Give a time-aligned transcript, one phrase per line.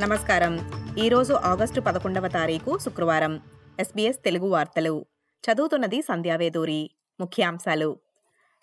[0.00, 0.70] నమస్కారం.
[0.98, 3.40] ఈరోజు ఆగస్టు పదకొండవ తారీఖు శుక్రవారం.
[3.80, 5.06] ఎస్బీఎస్ తెలుగు వార్తలు.
[5.50, 6.90] చదువుతున్నది సంధ్యావేదూరి.
[7.20, 8.03] ముఖ్యాంశాలు.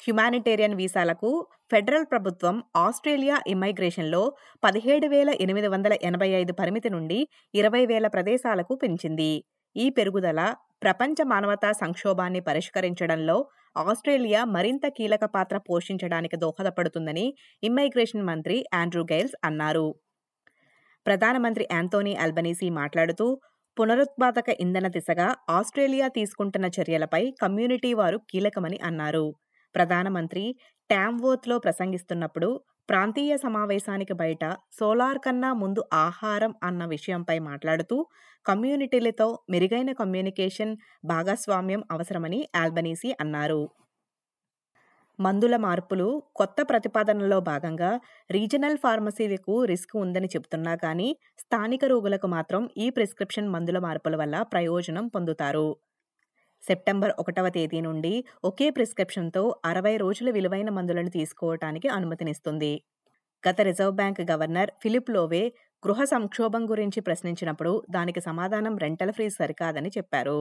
[0.01, 1.29] హ్యుమానిటేరియన్ వీసాలకు
[1.71, 4.21] ఫెడరల్ ప్రభుత్వం ఆస్ట్రేలియా ఇమ్మైగ్రేషన్లో
[4.63, 7.19] పదిహేడు వేల ఎనిమిది వందల ఎనభై ఐదు పరిమితి నుండి
[7.53, 9.31] ఇరవై వేల ప్రదేశాలకు పెంచింది.
[9.75, 10.41] ఈ పెరుగుదల
[10.81, 13.37] ప్రపంచ మానవతా సంక్షోభాన్ని పరిష్కరించడంలో
[13.75, 17.25] ఆస్ట్రేలియా మరింత కీలక పాత్ర పోషించడానికి దోహదపడుతుందని
[17.63, 19.87] ఇమ్మైగ్రేషన్ మంత్రి ఆండ్రూ గైల్స్ అన్నారు.
[21.05, 23.27] ప్రధానమంత్రి యాంతోనీ అల్బనీసీ మాట్లాడుతూ
[23.77, 29.25] పునరుత్పాదక ఇంధన దిశగా ఆస్ట్రేలియా తీసుకుంటున్న చర్యలపై కమ్యూనిటీ వారు కీలకమని అన్నారు.
[29.75, 30.43] ప్రధానమంత్రి
[30.89, 32.49] ట్యామ్వోత్లో ప్రసంగిస్తున్నప్పుడు
[32.89, 34.43] ప్రాంతీయ సమావేశానికి బయట
[34.79, 37.97] సోలార్ కన్నా ముందు ఆహారం అన్న విషయంపై మాట్లాడుతూ
[38.45, 40.73] కమ్యూనిటీలతో మెరుగైన కమ్యూనికేషన్
[41.05, 43.61] భాగస్వామ్యం అవసరమని ఆల్బనీసీ అన్నారు.
[45.19, 47.91] మందుల మార్పులు కొత్త ప్రతిపాదనలో భాగంగా
[48.31, 55.07] రీజనల్ ఫార్మసీలకు రిస్క్ ఉందని చెబుతున్నా కానీ స్థానిక రోగులకు మాత్రం ఈ ప్రిస్క్రిప్షన్ మందుల మార్పుల వల్ల ప్రయోజనం
[55.07, 55.67] పొందుతారు.
[56.63, 62.73] సెప్టెంబర్ ఒకటవ తేదీ నుండి ఒకే ప్రిస్క్రిప్షన్తో అరవై రోజుల విలువైన మందులను తీసుకోవటానికి అనుమతినిస్తుంది.
[63.43, 65.43] గత reserve bank governor Philip Lowe
[65.83, 70.39] గృహ సంక్షోభం గురించి ప్రశ్నించినప్పుడు దానికి సమాధానం రెంటల్ ఫ్రీ సరికాదని చెప్పారు.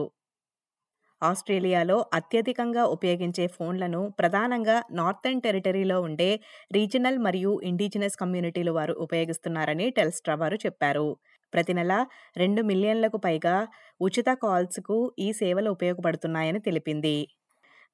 [1.21, 6.29] ఆస్ట్రేలియాలో అత్యధికంగా ఉపయోగించే ఫోన్లను ప్రధానంగా నార్థన్ టెరిటరీలో ఉండే
[6.71, 11.07] రీజనల్ మరియు ఇండిజినస్ కమ్యూనిటీలు వారు ఉపయోగిస్తున్నారని టెల్స్ట్రా వారు చెప్పారు.
[11.53, 11.93] ప్రతి నెల
[12.37, 13.55] రెండు మిలియన్లకు పైగా
[14.01, 17.17] ఉచిత కాల్స్కు ఈ సేవలు ఉపయోగపడుతున్నాయని తెలిపింది.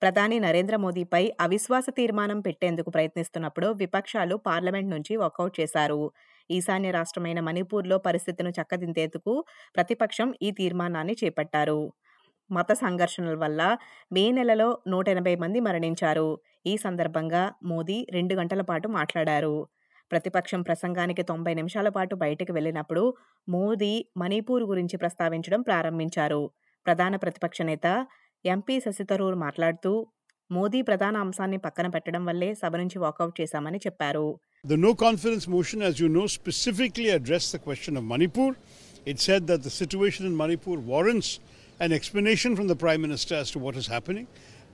[0.02, 6.02] ప్రధాని నరేంద్ర మోదీపై అవిశ్వాస తీర్మానం పెట్టేందుకు ప్రయత్నిస్తున్నప్పుడు విపక్షాలు పార్లమెంట్ నుంచి వాకౌట్ చేశారు.
[6.50, 9.34] ఈశాన్య రాష్ట్రమైన మణిపూర్లో పరిస్థితిని చక్కదిద్దేందుకు
[9.76, 11.82] ప్రతిపక్షం ఈ తీర్మానాన్ని చేపట్టారు.
[12.50, 13.62] మత సంఘర్షణల వల్ల
[14.14, 16.30] మే నెలలో నూట ఎనభై మంది మరణించారు.
[16.66, 19.56] ఈ సందర్భంగా మోదీ రెండు గంటల పాటు మాట్లాడారు.
[20.12, 23.04] ప్రతిపక్షం ప్రసంగానికి తొంభై నిమిషాల పాటు బయటకు వెళ్ళినప్పుడు
[23.48, 26.42] మోదీ మణిపూర్ గురించి ప్రస్తావించడం ప్రారంభించారు
[26.86, 27.88] ప్రధాన ప్రతిపక్ష నేత
[28.46, 29.92] ఎంపీ శశితరూర్ మాట్లాడుతూ
[30.50, 34.28] మోదీ ప్రధాన అంశాన్ని పక్కన పెట్టడం వల్లే సభ నుంచి వాకౌట్ చేశామని చెప్పారు
[34.64, 38.48] The no confidence motion, as you know, specifically addressed the question of Manipur.
[39.12, 41.30] It said that the situation in Manipur warrants
[41.80, 44.26] an explanation from the Prime Minister as to what is happening.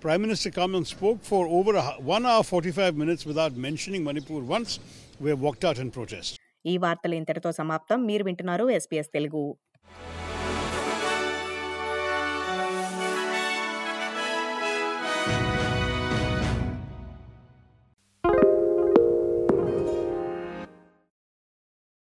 [0.01, 4.79] Prime Minister came spoke for over a, 1 hour 45 minutes without mentioning Manipur once.
[6.65, 8.05] ఈ వార్తలు ఇంతటితో సమాప్తం.
[8.05, 9.57] మీరు వింటున్నారు SPS Telugu.